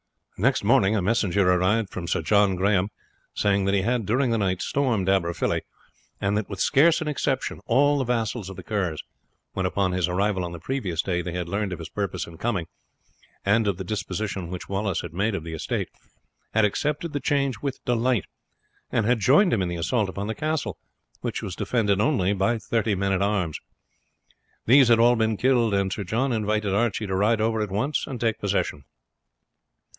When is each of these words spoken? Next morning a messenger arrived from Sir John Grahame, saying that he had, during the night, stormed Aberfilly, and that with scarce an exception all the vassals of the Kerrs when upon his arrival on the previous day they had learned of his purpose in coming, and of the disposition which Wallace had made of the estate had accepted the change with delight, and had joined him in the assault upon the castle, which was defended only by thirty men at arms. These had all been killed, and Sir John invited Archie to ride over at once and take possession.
Next 0.39 0.63
morning 0.63 0.95
a 0.95 1.01
messenger 1.03 1.47
arrived 1.53 1.91
from 1.91 2.07
Sir 2.07 2.23
John 2.23 2.55
Grahame, 2.55 2.89
saying 3.35 3.65
that 3.65 3.75
he 3.75 3.83
had, 3.83 4.07
during 4.07 4.31
the 4.31 4.39
night, 4.39 4.59
stormed 4.63 5.07
Aberfilly, 5.07 5.61
and 6.19 6.35
that 6.35 6.49
with 6.49 6.59
scarce 6.59 6.99
an 6.99 7.07
exception 7.07 7.59
all 7.67 7.99
the 7.99 8.03
vassals 8.03 8.49
of 8.49 8.55
the 8.55 8.63
Kerrs 8.63 9.03
when 9.53 9.67
upon 9.67 9.91
his 9.91 10.07
arrival 10.07 10.43
on 10.43 10.51
the 10.53 10.57
previous 10.59 11.03
day 11.03 11.21
they 11.21 11.33
had 11.33 11.47
learned 11.47 11.71
of 11.71 11.77
his 11.77 11.89
purpose 11.89 12.25
in 12.25 12.39
coming, 12.39 12.65
and 13.45 13.67
of 13.67 13.77
the 13.77 13.83
disposition 13.83 14.49
which 14.49 14.67
Wallace 14.67 15.01
had 15.01 15.13
made 15.13 15.35
of 15.35 15.43
the 15.43 15.53
estate 15.53 15.89
had 16.55 16.65
accepted 16.65 17.13
the 17.13 17.19
change 17.19 17.59
with 17.59 17.79
delight, 17.85 18.25
and 18.91 19.05
had 19.05 19.19
joined 19.19 19.53
him 19.53 19.61
in 19.61 19.69
the 19.69 19.75
assault 19.75 20.09
upon 20.09 20.25
the 20.25 20.33
castle, 20.33 20.79
which 21.19 21.43
was 21.43 21.55
defended 21.55 22.01
only 22.01 22.33
by 22.33 22.57
thirty 22.57 22.95
men 22.95 23.11
at 23.11 23.21
arms. 23.21 23.59
These 24.65 24.87
had 24.87 24.97
all 24.97 25.15
been 25.15 25.37
killed, 25.37 25.75
and 25.75 25.93
Sir 25.93 26.03
John 26.03 26.31
invited 26.33 26.73
Archie 26.73 27.05
to 27.05 27.15
ride 27.15 27.39
over 27.41 27.61
at 27.61 27.69
once 27.69 28.07
and 28.07 28.19
take 28.19 28.39
possession. 28.39 28.85